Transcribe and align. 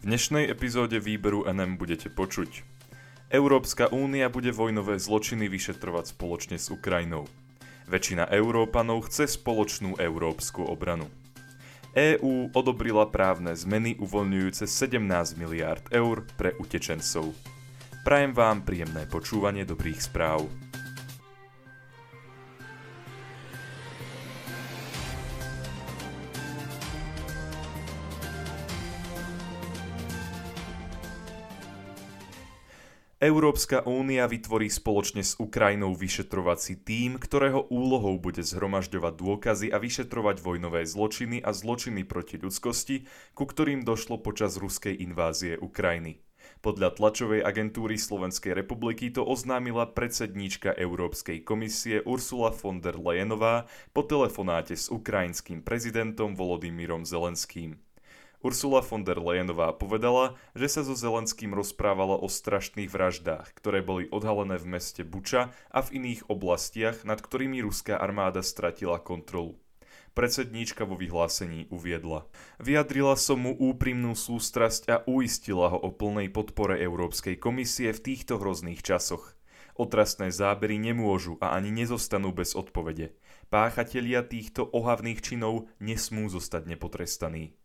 V 0.00 0.08
dnešnej 0.08 0.48
epizóde 0.48 0.96
výberu 0.96 1.44
NM 1.44 1.76
budete 1.76 2.08
počuť. 2.08 2.64
Európska 3.28 3.92
únia 3.92 4.32
bude 4.32 4.48
vojnové 4.48 4.96
zločiny 4.96 5.44
vyšetrovať 5.52 6.16
spoločne 6.16 6.56
s 6.56 6.72
Ukrajinou. 6.72 7.28
Väčšina 7.84 8.24
Európanov 8.32 9.12
chce 9.12 9.28
spoločnú 9.28 10.00
európsku 10.00 10.64
obranu. 10.64 11.04
EÚ 11.92 12.48
odobrila 12.56 13.12
právne 13.12 13.52
zmeny 13.52 14.00
uvoľňujúce 14.00 14.64
17 14.64 15.36
miliárd 15.36 15.84
eur 15.92 16.24
pre 16.32 16.56
utečencov. 16.56 17.36
Prajem 18.00 18.32
vám 18.32 18.64
príjemné 18.64 19.04
počúvanie 19.04 19.68
dobrých 19.68 20.00
správ. 20.00 20.48
Európska 33.20 33.84
únia 33.84 34.24
vytvorí 34.24 34.72
spoločne 34.72 35.20
s 35.20 35.36
Ukrajinou 35.36 35.92
vyšetrovací 35.92 36.80
tím, 36.80 37.20
ktorého 37.20 37.68
úlohou 37.68 38.16
bude 38.16 38.40
zhromažďovať 38.40 39.12
dôkazy 39.12 39.66
a 39.68 39.76
vyšetrovať 39.76 40.40
vojnové 40.40 40.88
zločiny 40.88 41.44
a 41.44 41.52
zločiny 41.52 42.08
proti 42.08 42.40
ľudskosti, 42.40 43.04
ku 43.36 43.44
ktorým 43.44 43.84
došlo 43.84 44.24
počas 44.24 44.56
ruskej 44.56 44.96
invázie 45.04 45.60
Ukrajiny. 45.60 46.24
Podľa 46.64 46.96
tlačovej 46.96 47.44
agentúry 47.44 48.00
Slovenskej 48.00 48.56
republiky 48.56 49.12
to 49.12 49.20
oznámila 49.20 49.92
predsedníčka 49.92 50.72
Európskej 50.72 51.44
komisie 51.44 52.00
Ursula 52.08 52.56
von 52.56 52.80
der 52.80 52.96
Leyenová 52.96 53.68
po 53.92 54.00
telefonáte 54.00 54.72
s 54.72 54.88
ukrajinským 54.88 55.60
prezidentom 55.60 56.32
Volodymyrom 56.32 57.04
Zelenským. 57.04 57.84
Ursula 58.40 58.80
von 58.80 59.04
der 59.04 59.20
Leyenová 59.20 59.76
povedala, 59.76 60.32
že 60.56 60.72
sa 60.72 60.80
so 60.80 60.96
Zelenským 60.96 61.52
rozprávala 61.52 62.16
o 62.16 62.24
strašných 62.24 62.88
vraždách, 62.88 63.52
ktoré 63.52 63.84
boli 63.84 64.08
odhalené 64.08 64.56
v 64.56 64.80
meste 64.80 65.04
Buča 65.04 65.52
a 65.68 65.78
v 65.84 66.00
iných 66.00 66.32
oblastiach, 66.32 67.04
nad 67.04 67.20
ktorými 67.20 67.60
ruská 67.60 68.00
armáda 68.00 68.40
stratila 68.40 68.96
kontrolu. 68.96 69.60
Predsedníčka 70.16 70.88
vo 70.88 70.96
vyhlásení 70.96 71.68
uviedla. 71.68 72.24
Vyjadrila 72.56 73.14
som 73.20 73.44
mu 73.44 73.52
úprimnú 73.52 74.16
sústrasť 74.16 74.82
a 74.88 74.96
uistila 75.04 75.70
ho 75.70 75.78
o 75.78 75.92
plnej 75.92 76.32
podpore 76.32 76.80
Európskej 76.80 77.36
komisie 77.36 77.92
v 77.92 78.00
týchto 78.00 78.40
hrozných 78.40 78.80
časoch. 78.80 79.36
Otrasné 79.76 80.32
zábery 80.32 80.80
nemôžu 80.80 81.36
a 81.44 81.52
ani 81.52 81.68
nezostanú 81.76 82.32
bez 82.32 82.56
odpovede. 82.56 83.12
Páchatelia 83.52 84.24
týchto 84.24 84.64
ohavných 84.64 85.20
činov 85.20 85.68
nesmú 85.76 86.24
zostať 86.32 86.72
nepotrestaní. 86.72 87.59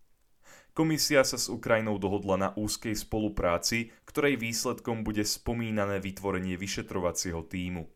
Komisia 0.76 1.24
sa 1.24 1.40
s 1.40 1.48
Ukrajinou 1.48 1.96
dohodla 1.96 2.36
na 2.36 2.50
úzkej 2.52 3.00
spolupráci, 3.00 3.96
ktorej 4.04 4.36
výsledkom 4.36 5.08
bude 5.08 5.24
spomínané 5.24 6.04
vytvorenie 6.04 6.60
vyšetrovacieho 6.60 7.48
týmu. 7.48 7.88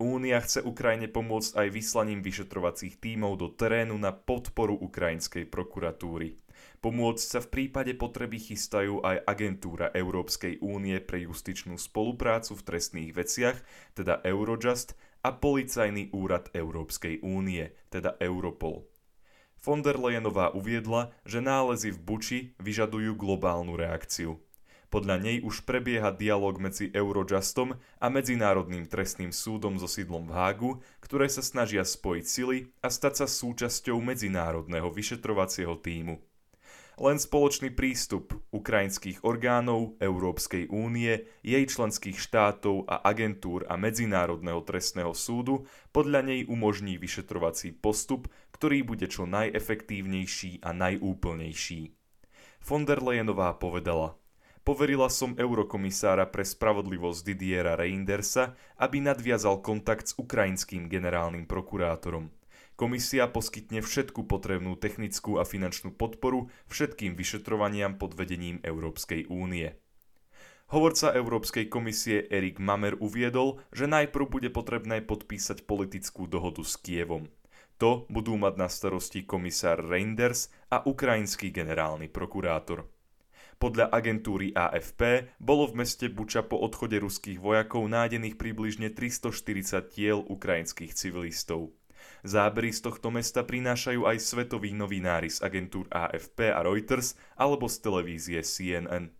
Únia 0.00 0.40
chce 0.40 0.64
Ukrajine 0.64 1.12
pomôcť 1.12 1.60
aj 1.60 1.68
vyslaním 1.68 2.24
vyšetrovacích 2.24 3.04
tímov 3.04 3.36
do 3.36 3.52
terénu 3.52 4.00
na 4.00 4.16
podporu 4.16 4.72
ukrajinskej 4.80 5.44
prokuratúry. 5.44 6.40
Pomôcť 6.80 7.20
sa 7.20 7.44
v 7.44 7.52
prípade 7.52 7.92
potreby 8.00 8.40
chystajú 8.40 9.04
aj 9.04 9.28
agentúra 9.28 9.92
Európskej 9.92 10.64
únie 10.64 11.04
pre 11.04 11.28
justičnú 11.28 11.76
spoluprácu 11.76 12.56
v 12.56 12.64
trestných 12.64 13.12
veciach, 13.12 13.60
teda 13.92 14.24
Eurojust, 14.24 14.96
a 15.22 15.36
Policajný 15.36 16.10
úrad 16.16 16.48
Európskej 16.50 17.22
únie, 17.22 17.70
teda 17.92 18.16
Europol. 18.18 18.91
Von 19.62 19.78
der 19.86 19.94
Leyenová 19.94 20.50
uviedla, 20.58 21.14
že 21.22 21.38
nálezy 21.38 21.94
v 21.94 22.02
Buči 22.02 22.38
vyžadujú 22.58 23.14
globálnu 23.14 23.78
reakciu. 23.78 24.42
Podľa 24.90 25.22
nej 25.22 25.38
už 25.38 25.62
prebieha 25.62 26.10
dialog 26.10 26.58
medzi 26.58 26.90
Eurojustom 26.90 27.78
a 27.78 28.06
Medzinárodným 28.10 28.90
trestným 28.90 29.30
súdom 29.30 29.78
so 29.78 29.86
sídlom 29.86 30.26
v 30.26 30.34
Hágu, 30.34 30.70
ktoré 30.98 31.30
sa 31.30 31.46
snažia 31.46 31.86
spojiť 31.86 32.24
sily 32.26 32.74
a 32.82 32.90
stať 32.90 33.22
sa 33.22 33.26
súčasťou 33.30 34.02
medzinárodného 34.02 34.90
vyšetrovacieho 34.90 35.78
týmu. 35.78 36.18
Len 37.00 37.16
spoločný 37.16 37.72
prístup 37.72 38.36
ukrajinských 38.52 39.24
orgánov 39.24 39.96
Európskej 39.96 40.68
únie, 40.68 41.24
jej 41.40 41.64
členských 41.64 42.20
štátov 42.20 42.84
a 42.84 43.00
agentúr 43.08 43.64
a 43.64 43.80
Medzinárodného 43.80 44.60
trestného 44.60 45.16
súdu 45.16 45.64
podľa 45.88 46.20
nej 46.28 46.40
umožní 46.44 47.00
vyšetrovací 47.00 47.72
postup, 47.72 48.28
ktorý 48.52 48.84
bude 48.84 49.08
čo 49.08 49.24
najefektívnejší 49.24 50.60
a 50.60 50.76
najúplnejší. 50.76 51.96
Von 52.62 52.84
der 52.84 53.00
Leyenová 53.00 53.56
povedala, 53.56 54.20
Poverila 54.62 55.10
som 55.10 55.34
eurokomisára 55.34 56.30
pre 56.30 56.46
spravodlivosť 56.46 57.26
Didiera 57.26 57.74
Reindersa, 57.74 58.54
aby 58.78 59.02
nadviazal 59.02 59.58
kontakt 59.58 60.14
s 60.14 60.14
ukrajinským 60.14 60.86
generálnym 60.86 61.50
prokurátorom. 61.50 62.30
Komisia 62.76 63.28
poskytne 63.28 63.84
všetku 63.84 64.24
potrebnú 64.24 64.74
technickú 64.80 65.36
a 65.36 65.44
finančnú 65.44 65.92
podporu 65.92 66.48
všetkým 66.72 67.14
vyšetrovaniam 67.14 68.00
pod 68.00 68.16
vedením 68.16 68.58
Európskej 68.64 69.28
únie. 69.28 69.76
Hovorca 70.72 71.12
Európskej 71.12 71.68
komisie 71.68 72.24
Erik 72.32 72.56
Mamer 72.56 72.96
uviedol, 72.96 73.60
že 73.76 73.84
najprv 73.84 74.24
bude 74.24 74.48
potrebné 74.48 75.04
podpísať 75.04 75.68
politickú 75.68 76.24
dohodu 76.24 76.64
s 76.64 76.80
Kievom. 76.80 77.28
To 77.76 78.08
budú 78.08 78.40
mať 78.40 78.54
na 78.56 78.72
starosti 78.72 79.28
komisár 79.28 79.84
Reinders 79.84 80.48
a 80.72 80.80
ukrajinský 80.80 81.52
generálny 81.52 82.08
prokurátor. 82.08 82.88
Podľa 83.60 83.92
agentúry 83.92 84.50
AFP 84.56 85.30
bolo 85.38 85.68
v 85.68 85.84
meste 85.84 86.08
Buča 86.08 86.40
po 86.42 86.58
odchode 86.58 86.98
ruských 86.98 87.36
vojakov 87.36 87.86
nájdených 87.86 88.40
približne 88.40 88.90
340 88.90 89.92
tiel 89.92 90.18
ukrajinských 90.24 90.96
civilistov. 90.96 91.70
Zábery 92.22 92.70
z 92.70 92.86
tohto 92.86 93.10
mesta 93.10 93.42
prinášajú 93.42 94.06
aj 94.06 94.18
svetoví 94.22 94.70
novinári 94.74 95.28
z 95.28 95.42
agentúr 95.42 95.90
AFP 95.90 96.54
a 96.54 96.62
Reuters 96.62 97.18
alebo 97.34 97.66
z 97.66 97.76
televízie 97.82 98.40
CNN. 98.40 99.10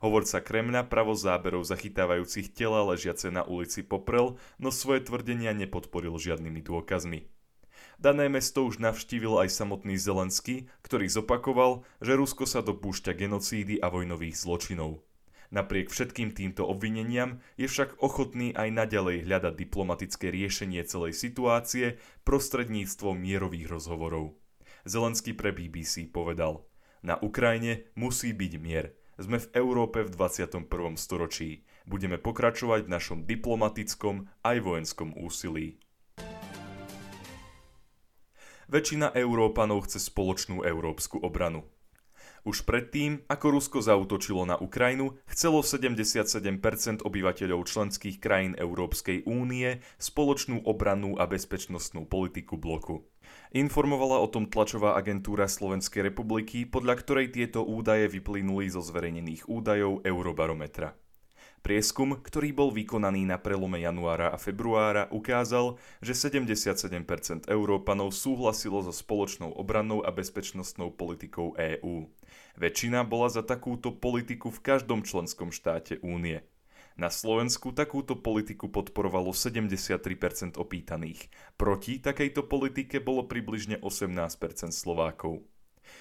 Hovorca 0.00 0.40
Kremľa 0.40 0.88
pravo 0.88 1.12
záberov 1.12 1.64
zachytávajúcich 1.68 2.56
tela 2.56 2.80
ležiace 2.88 3.28
na 3.28 3.44
ulici 3.44 3.84
poprel, 3.84 4.40
no 4.56 4.72
svoje 4.72 5.04
tvrdenia 5.04 5.52
nepodporil 5.52 6.16
žiadnymi 6.16 6.60
dôkazmi. 6.64 7.28
Dané 8.00 8.32
mesto 8.32 8.64
už 8.64 8.80
navštívil 8.80 9.44
aj 9.44 9.52
samotný 9.52 10.00
Zelenský, 10.00 10.72
ktorý 10.80 11.04
zopakoval, 11.04 11.84
že 12.00 12.16
Rusko 12.16 12.48
sa 12.48 12.64
dopúšťa 12.64 13.12
genocídy 13.12 13.76
a 13.76 13.92
vojnových 13.92 14.40
zločinov. 14.40 15.04
Napriek 15.50 15.90
všetkým 15.90 16.30
týmto 16.30 16.62
obvineniam 16.62 17.42
je 17.58 17.66
však 17.66 17.98
ochotný 17.98 18.54
aj 18.54 18.70
naďalej 18.70 19.26
hľadať 19.26 19.54
diplomatické 19.58 20.30
riešenie 20.30 20.78
celej 20.86 21.18
situácie 21.18 21.98
prostredníctvom 22.22 23.18
mierových 23.18 23.66
rozhovorov. 23.66 24.38
Zelenský 24.86 25.34
pre 25.34 25.50
BBC 25.50 26.06
povedal, 26.06 26.62
na 27.02 27.18
Ukrajine 27.18 27.90
musí 27.98 28.30
byť 28.30 28.52
mier. 28.62 28.94
Sme 29.18 29.42
v 29.42 29.50
Európe 29.58 30.06
v 30.06 30.14
21. 30.14 30.70
storočí. 30.94 31.66
Budeme 31.82 32.16
pokračovať 32.16 32.86
v 32.86 32.92
našom 32.92 33.18
diplomatickom 33.26 34.30
aj 34.46 34.56
vojenskom 34.62 35.18
úsilí. 35.18 35.82
Väčšina 38.70 39.10
Európanov 39.18 39.90
chce 39.90 39.98
spoločnú 39.98 40.62
európsku 40.62 41.18
obranu. 41.18 41.66
Už 42.40 42.64
predtým, 42.64 43.20
ako 43.28 43.60
Rusko 43.60 43.78
zautočilo 43.84 44.48
na 44.48 44.56
Ukrajinu, 44.56 45.20
chcelo 45.28 45.60
77% 45.60 47.04
obyvateľov 47.04 47.68
členských 47.68 48.16
krajín 48.16 48.56
Európskej 48.56 49.28
únie 49.28 49.84
spoločnú 50.00 50.64
obrannú 50.64 51.20
a 51.20 51.28
bezpečnostnú 51.28 52.08
politiku 52.08 52.56
bloku. 52.56 53.04
Informovala 53.52 54.24
o 54.24 54.30
tom 54.32 54.48
tlačová 54.48 54.96
agentúra 54.96 55.50
Slovenskej 55.50 56.08
republiky, 56.08 56.64
podľa 56.64 56.94
ktorej 57.04 57.26
tieto 57.34 57.60
údaje 57.60 58.08
vyplynuli 58.08 58.72
zo 58.72 58.80
zverejnených 58.80 59.44
údajov 59.44 60.00
Eurobarometra. 60.06 60.96
Prieskum, 61.60 62.16
ktorý 62.16 62.56
bol 62.56 62.72
vykonaný 62.72 63.28
na 63.28 63.36
prelome 63.36 63.84
januára 63.84 64.32
a 64.32 64.40
februára, 64.40 65.12
ukázal, 65.12 65.76
že 66.00 66.16
77% 66.16 66.96
Európanov 67.52 68.16
súhlasilo 68.16 68.80
so 68.80 68.96
spoločnou 68.96 69.52
obrannou 69.52 70.00
a 70.00 70.08
bezpečnostnou 70.08 70.88
politikou 70.96 71.52
EÚ. 71.60 72.08
Väčšina 72.56 73.04
bola 73.04 73.28
za 73.28 73.44
takúto 73.44 73.92
politiku 73.92 74.48
v 74.48 74.60
každom 74.64 75.04
členskom 75.04 75.52
štáte 75.52 76.00
únie. 76.00 76.40
Na 76.96 77.12
Slovensku 77.12 77.76
takúto 77.76 78.16
politiku 78.16 78.72
podporovalo 78.72 79.36
73% 79.36 80.56
opýtaných. 80.56 81.28
Proti 81.60 82.00
takejto 82.00 82.48
politike 82.48 83.04
bolo 83.04 83.28
približne 83.28 83.84
18% 83.84 84.72
Slovákov. 84.72 85.44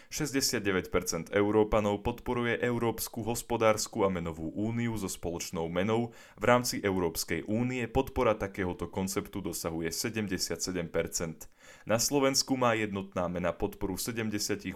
69% 0.10 1.34
Európanov 1.34 2.02
podporuje 2.02 2.58
Európsku 2.60 3.22
hospodárskú 3.26 4.06
a 4.06 4.10
menovú 4.10 4.50
úniu 4.54 4.98
so 4.98 5.06
spoločnou 5.06 5.70
menou. 5.70 6.12
V 6.38 6.44
rámci 6.44 6.82
Európskej 6.82 7.46
únie 7.46 7.86
podpora 7.86 8.34
takéhoto 8.34 8.90
konceptu 8.90 9.40
dosahuje 9.40 9.94
77%. 9.94 11.48
Na 11.86 11.98
Slovensku 12.02 12.58
má 12.58 12.74
jednotná 12.74 13.30
mena 13.30 13.54
podporu 13.54 13.96
78% 13.96 14.74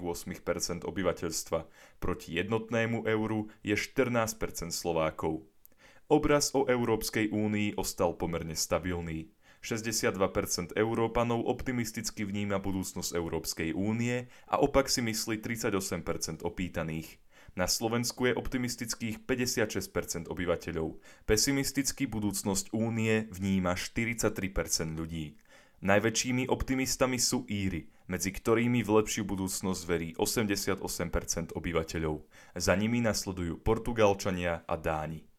obyvateľstva. 0.86 1.60
Proti 1.98 2.30
jednotnému 2.38 3.06
euru 3.10 3.50
je 3.66 3.74
14% 3.74 4.70
Slovákov. 4.70 5.46
Obraz 6.12 6.52
o 6.54 6.68
Európskej 6.70 7.32
únii 7.32 7.80
ostal 7.80 8.14
pomerne 8.14 8.54
stabilný. 8.54 9.34
62% 9.64 10.76
Európanov 10.76 11.48
optimisticky 11.48 12.28
vníma 12.28 12.60
budúcnosť 12.60 13.16
Európskej 13.16 13.72
únie 13.72 14.28
a 14.52 14.60
opak 14.60 14.92
si 14.92 15.00
myslí 15.00 15.40
38% 15.40 16.44
opýtaných. 16.44 17.24
Na 17.54 17.70
Slovensku 17.70 18.28
je 18.28 18.34
optimistických 18.34 19.24
56% 19.24 20.28
obyvateľov. 20.28 21.00
Pesimisticky 21.24 22.10
budúcnosť 22.10 22.74
únie 22.74 23.30
vníma 23.30 23.78
43% 23.80 25.00
ľudí. 25.00 25.38
Najväčšími 25.84 26.48
optimistami 26.48 27.20
sú 27.20 27.44
Íry, 27.46 27.92
medzi 28.08 28.32
ktorými 28.32 28.82
v 28.82 28.90
lepšiu 29.04 29.28
budúcnosť 29.28 29.82
verí 29.84 30.10
88% 30.16 31.54
obyvateľov. 31.54 32.16
Za 32.56 32.74
nimi 32.74 33.04
nasledujú 33.04 33.60
Portugalčania 33.60 34.64
a 34.64 34.76
Dáni. 34.80 35.33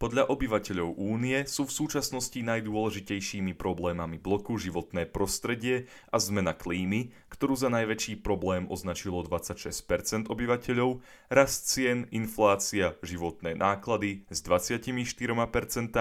Podľa 0.00 0.32
obyvateľov 0.32 0.96
únie 0.96 1.44
sú 1.44 1.68
v 1.68 1.76
súčasnosti 1.76 2.40
najdôležitejšími 2.40 3.52
problémami 3.52 4.16
bloku 4.16 4.56
životné 4.56 5.04
prostredie 5.04 5.92
a 6.08 6.16
zmena 6.16 6.56
klímy, 6.56 7.12
ktorú 7.28 7.52
za 7.52 7.68
najväčší 7.68 8.24
problém 8.24 8.64
označilo 8.72 9.20
26% 9.20 10.32
obyvateľov, 10.32 11.04
rast 11.28 11.68
cien, 11.68 12.08
inflácia, 12.16 12.96
životné 13.04 13.52
náklady 13.60 14.24
s 14.32 14.40
24% 14.40 15.92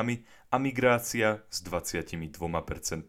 a 0.47 0.55
migrácia 0.55 1.43
s 1.51 1.59
22%. 1.59 3.03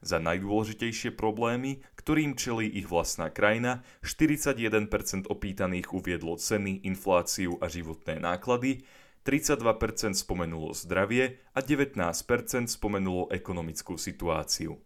Za 0.00 0.16
najdôležitejšie 0.20 1.16
problémy, 1.16 1.80
ktorým 1.96 2.36
čelí 2.36 2.68
ich 2.68 2.92
vlastná 2.92 3.32
krajina, 3.32 3.80
41% 4.04 5.32
opýtaných 5.32 5.96
uviedlo 5.96 6.36
ceny, 6.36 6.84
infláciu 6.84 7.56
a 7.64 7.72
životné 7.72 8.20
náklady, 8.20 8.84
32% 9.24 10.16
spomenulo 10.16 10.72
zdravie 10.72 11.38
a 11.52 11.60
19% 11.60 12.66
spomenulo 12.66 13.28
ekonomickú 13.28 14.00
situáciu. 14.00 14.80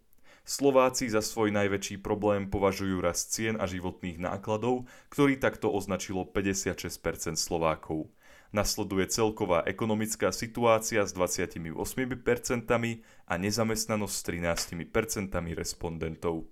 Slováci 0.45 1.09
za 1.09 1.25
svoj 1.25 1.49
najväčší 1.49 2.05
problém 2.05 2.45
považujú 2.53 3.01
rast 3.01 3.33
cien 3.33 3.57
a 3.57 3.65
životných 3.65 4.21
nákladov, 4.21 4.85
ktorý 5.09 5.41
takto 5.41 5.73
označilo 5.73 6.21
56% 6.21 7.33
Slovákov. 7.33 8.13
Nasleduje 8.53 9.09
celková 9.09 9.65
ekonomická 9.65 10.29
situácia 10.29 11.01
s 11.01 11.17
28% 11.17 11.65
a 13.25 13.33
nezamestnanosť 13.41 14.15
s 14.15 14.21
13% 14.21 15.57
respondentov. 15.57 16.45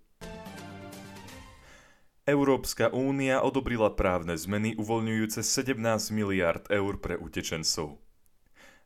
Európska 2.24 2.88
únia 2.88 3.44
odobrila 3.44 3.92
právne 4.00 4.40
zmeny 4.40 4.80
uvoľňujúce 4.80 5.44
17 5.44 5.76
miliard 6.16 6.64
eur 6.72 6.96
pre 6.96 7.20
utečencov. 7.20 8.00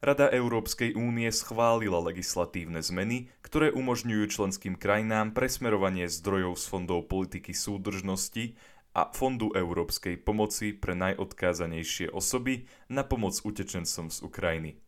Rada 0.02 0.26
Európskej 0.34 0.98
únie 0.98 1.30
schválila 1.30 2.02
legislatívne 2.02 2.82
zmeny, 2.82 3.30
ktoré 3.46 3.70
umožňujú 3.78 4.26
členským 4.34 4.74
krajinám 4.74 5.38
presmerovanie 5.38 6.10
zdrojov 6.10 6.58
z 6.58 6.66
fondov 6.66 7.06
politiky 7.14 7.54
súdržnosti 7.54 8.58
a 8.98 9.14
Fondu 9.14 9.54
Európskej 9.54 10.18
pomoci 10.18 10.74
pre 10.74 10.98
najodkázanejšie 10.98 12.10
osoby 12.10 12.66
na 12.90 13.06
pomoc 13.06 13.38
utečencom 13.38 14.10
z 14.10 14.18
Ukrajiny. 14.26 14.82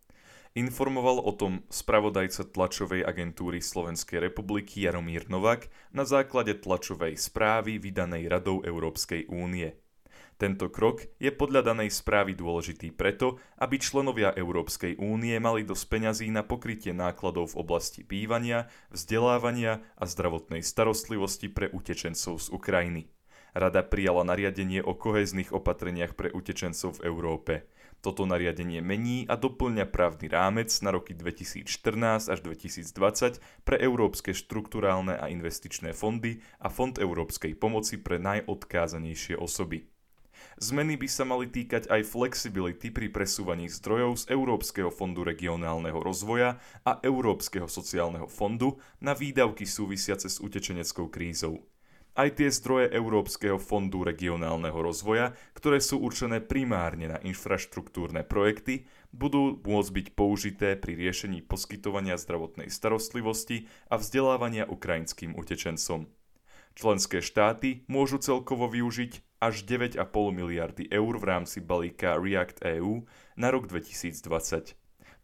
Informoval 0.58 1.22
o 1.22 1.30
tom 1.30 1.62
spravodajca 1.70 2.50
tlačovej 2.50 3.06
agentúry 3.06 3.62
Slovenskej 3.62 4.18
republiky 4.18 4.82
Jaromír 4.90 5.30
Novak 5.30 5.70
na 5.94 6.10
základe 6.10 6.58
tlačovej 6.58 7.22
správy 7.22 7.78
vydanej 7.78 8.26
Radou 8.26 8.66
Európskej 8.66 9.30
únie. 9.30 9.78
Tento 10.40 10.72
krok 10.72 11.06
je 11.20 11.30
podľa 11.30 11.76
danej 11.76 11.92
správy 11.94 12.32
dôležitý 12.34 12.96
preto, 12.96 13.38
aby 13.60 13.76
členovia 13.76 14.32
Európskej 14.32 14.96
únie 14.98 15.36
mali 15.38 15.68
dosť 15.68 15.86
peňazí 15.86 16.32
na 16.32 16.48
pokrytie 16.48 16.96
nákladov 16.96 17.54
v 17.54 17.60
oblasti 17.60 18.08
bývania, 18.08 18.72
vzdelávania 18.90 19.84
a 20.00 20.04
zdravotnej 20.08 20.64
starostlivosti 20.64 21.52
pre 21.52 21.68
utečencov 21.70 22.40
z 22.40 22.48
Ukrajiny. 22.56 23.12
Rada 23.52 23.84
prijala 23.84 24.24
nariadenie 24.24 24.80
o 24.80 24.96
kohezných 24.96 25.52
opatreniach 25.52 26.16
pre 26.16 26.32
utečencov 26.32 26.98
v 26.98 27.04
Európe. 27.06 27.54
Toto 28.00 28.24
nariadenie 28.24 28.80
mení 28.80 29.28
a 29.28 29.36
doplňa 29.36 29.92
právny 29.92 30.32
rámec 30.32 30.72
na 30.80 30.96
roky 30.96 31.12
2014 31.12 32.32
až 32.32 32.40
2020 32.40 33.44
pre 33.68 33.76
európske 33.76 34.32
štrukturálne 34.32 35.20
a 35.20 35.28
investičné 35.28 35.92
fondy 35.92 36.40
a 36.64 36.72
Fond 36.72 36.96
európskej 36.96 37.60
pomoci 37.60 38.00
pre 38.00 38.16
najodkázanejšie 38.24 39.36
osoby. 39.36 39.92
Zmeny 40.60 40.96
by 40.96 41.08
sa 41.12 41.28
mali 41.28 41.52
týkať 41.52 41.92
aj 41.92 42.08
flexibility 42.08 42.88
pri 42.92 43.12
presúvaní 43.12 43.68
zdrojov 43.68 44.24
z 44.24 44.24
Európskeho 44.32 44.88
fondu 44.88 45.28
regionálneho 45.28 46.00
rozvoja 46.00 46.60
a 46.88 47.04
Európskeho 47.04 47.68
sociálneho 47.68 48.32
fondu 48.32 48.80
na 49.04 49.12
výdavky 49.12 49.68
súvisiace 49.68 50.32
s 50.32 50.40
utečeneckou 50.40 51.12
krízou 51.12 51.68
aj 52.16 52.42
tie 52.42 52.50
zdroje 52.50 52.90
Európskeho 52.94 53.62
fondu 53.62 54.02
regionálneho 54.02 54.76
rozvoja, 54.76 55.38
ktoré 55.54 55.78
sú 55.84 56.02
určené 56.02 56.42
primárne 56.42 57.12
na 57.12 57.18
infraštruktúrne 57.22 58.26
projekty, 58.26 58.90
budú 59.14 59.58
môcť 59.62 59.92
byť 59.94 60.08
použité 60.14 60.70
pri 60.78 60.98
riešení 60.98 61.46
poskytovania 61.46 62.18
zdravotnej 62.18 62.70
starostlivosti 62.70 63.70
a 63.90 63.98
vzdelávania 63.98 64.70
ukrajinským 64.70 65.38
utečencom. 65.38 66.10
Členské 66.78 67.20
štáty 67.20 67.84
môžu 67.92 68.22
celkovo 68.24 68.70
využiť 68.72 69.42
až 69.44 69.68
9,5 69.68 70.00
miliardy 70.32 70.88
eur 70.88 71.14
v 71.20 71.26
rámci 71.26 71.60
balíka 71.60 72.16
React 72.16 72.64
EU 72.80 73.04
na 73.36 73.52
rok 73.52 73.68
2020. 73.68 74.80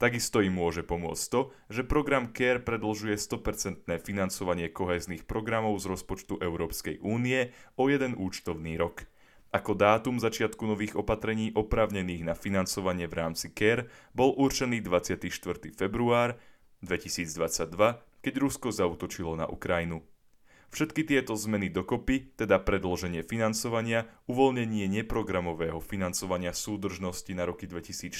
Takisto 0.06 0.38
im 0.46 0.62
môže 0.62 0.86
pomôcť 0.86 1.26
to, 1.34 1.50
že 1.66 1.82
program 1.82 2.30
CARE 2.30 2.62
predlžuje 2.62 3.18
100% 3.18 3.90
financovanie 4.06 4.70
kohéznych 4.70 5.26
programov 5.26 5.82
z 5.82 5.90
rozpočtu 5.90 6.38
Európskej 6.46 7.02
únie 7.02 7.50
o 7.74 7.90
jeden 7.90 8.14
účtovný 8.14 8.78
rok. 8.78 9.10
Ako 9.50 9.74
dátum 9.74 10.22
začiatku 10.22 10.62
nových 10.62 10.94
opatrení 10.94 11.50
opravnených 11.58 12.22
na 12.22 12.38
financovanie 12.38 13.10
v 13.10 13.18
rámci 13.18 13.50
CARE 13.50 13.90
bol 14.14 14.38
určený 14.38 14.86
24. 14.86 15.26
február 15.74 16.38
2022, 16.86 17.74
keď 18.22 18.34
Rusko 18.38 18.70
zautočilo 18.70 19.34
na 19.34 19.50
Ukrajinu. 19.50 20.06
Všetky 20.76 21.08
tieto 21.08 21.40
zmeny 21.40 21.72
dokopy, 21.72 22.36
teda 22.36 22.60
predloženie 22.60 23.24
financovania, 23.24 24.12
uvoľnenie 24.28 24.92
neprogramového 24.92 25.80
financovania 25.80 26.52
súdržnosti 26.52 27.32
na 27.32 27.48
roky 27.48 27.64
2014 27.64 28.12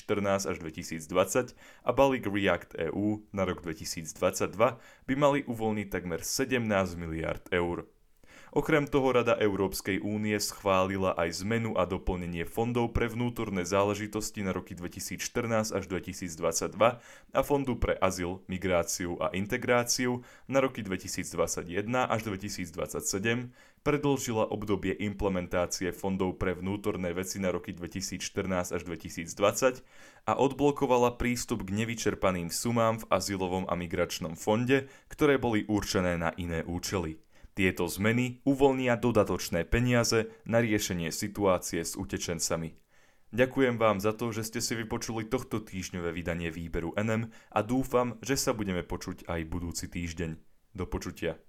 až 0.48 0.56
2020 0.64 1.52
a 1.84 1.90
balík 1.92 2.32
React 2.32 2.80
EU 2.96 3.28
na 3.36 3.44
rok 3.44 3.60
2022 3.60 4.56
by 4.80 5.14
mali 5.20 5.44
uvoľniť 5.44 5.88
takmer 5.92 6.24
17 6.24 6.64
miliard 6.96 7.44
eur. 7.52 7.92
Okrem 8.56 8.88
toho 8.88 9.12
Rada 9.12 9.36
Európskej 9.36 10.00
únie 10.00 10.40
schválila 10.40 11.12
aj 11.20 11.44
zmenu 11.44 11.76
a 11.76 11.84
doplnenie 11.84 12.48
fondov 12.48 12.96
pre 12.96 13.12
vnútorné 13.12 13.68
záležitosti 13.68 14.48
na 14.48 14.56
roky 14.56 14.72
2014 14.72 15.76
až 15.76 15.84
2022 15.92 16.72
a 17.36 17.42
Fondu 17.44 17.76
pre 17.76 18.00
azyl, 18.00 18.40
migráciu 18.48 19.20
a 19.20 19.36
integráciu 19.36 20.24
na 20.48 20.64
roky 20.64 20.88
2021 20.88 21.68
až 22.08 22.22
2027, 22.32 23.52
predlžila 23.84 24.48
obdobie 24.48 24.96
implementácie 25.04 25.92
fondov 25.92 26.40
pre 26.40 26.56
vnútorné 26.56 27.12
veci 27.12 27.44
na 27.44 27.52
roky 27.52 27.76
2014 27.76 28.72
až 28.72 28.82
2020 28.88 29.84
a 30.24 30.32
odblokovala 30.32 31.20
prístup 31.20 31.68
k 31.68 31.76
nevyčerpaným 31.76 32.48
sumám 32.48 33.04
v 33.04 33.08
azylovom 33.12 33.68
a 33.68 33.76
migračnom 33.76 34.40
fonde, 34.40 34.88
ktoré 35.12 35.36
boli 35.36 35.68
určené 35.68 36.16
na 36.16 36.32
iné 36.40 36.64
účely. 36.64 37.25
Tieto 37.56 37.88
zmeny 37.88 38.44
uvoľnia 38.44 39.00
dodatočné 39.00 39.64
peniaze 39.64 40.28
na 40.44 40.60
riešenie 40.60 41.08
situácie 41.08 41.88
s 41.88 41.96
utečencami. 41.96 42.76
Ďakujem 43.32 43.80
vám 43.80 44.04
za 44.04 44.12
to, 44.12 44.36
že 44.36 44.44
ste 44.44 44.60
si 44.60 44.76
vypočuli 44.76 45.24
tohto 45.32 45.64
týždňové 45.64 46.12
vydanie 46.12 46.52
výberu 46.52 46.92
NM 47.00 47.32
a 47.32 47.60
dúfam, 47.64 48.20
že 48.20 48.36
sa 48.36 48.52
budeme 48.52 48.84
počuť 48.84 49.32
aj 49.32 49.48
budúci 49.48 49.88
týždeň. 49.88 50.36
Do 50.76 50.84
počutia. 50.84 51.40